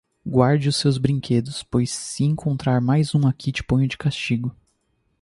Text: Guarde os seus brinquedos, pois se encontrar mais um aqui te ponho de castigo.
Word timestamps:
Guarde 0.27 0.67
os 0.67 0.77
seus 0.77 0.97
brinquedos, 0.97 1.61
pois 1.61 1.91
se 1.91 2.23
encontrar 2.23 2.81
mais 2.81 3.13
um 3.13 3.27
aqui 3.27 3.51
te 3.51 3.63
ponho 3.63 3.87
de 3.87 3.99
castigo. 3.99 4.51